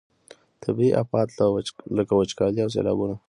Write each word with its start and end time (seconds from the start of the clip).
طبیعي 0.63 0.91
آفات 1.01 1.29
لکه 1.97 2.13
وچکالي 2.15 2.59
او 2.63 2.69
سیلابونه. 2.75 3.15